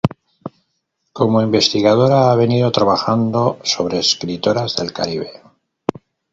[1.17, 5.43] Como investigadora, ha venido trabajando sobre escritoras del Caribe.